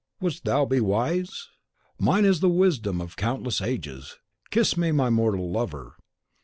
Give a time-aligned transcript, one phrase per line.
[0.19, 1.49] Wouldst thou be wise?
[1.99, 4.17] Mine is the wisdom of the countless ages.
[4.49, 5.93] Kiss me, my mortal lover."